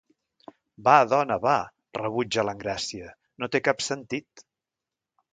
[0.85, 1.51] Va, dona, va
[1.97, 3.11] –rebutja l'Engràcia–,
[3.43, 4.43] no té cap sentit.